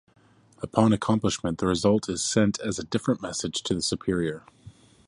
Upon 0.63 0.93
accomplishment, 0.93 1.59
the 1.59 1.67
result 1.67 2.09
is 2.09 2.23
sent 2.23 2.59
as 2.59 2.79
a 2.79 2.83
different 2.83 3.21
message 3.21 3.61
to 3.61 3.75
the 3.75 3.83
superior. 3.83 4.43